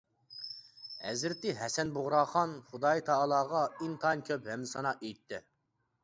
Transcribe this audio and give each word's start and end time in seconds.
ھەزرىتى 1.07 1.51
ھەسەن 1.57 1.91
بۇغراخان 1.97 2.55
خۇدايىتائالاغا 2.69 3.61
ئىنتايىن 3.67 4.23
كۆپ 4.31 4.49
ھەمدۇسانا 4.53 4.95
ئېيتتى. 4.95 5.41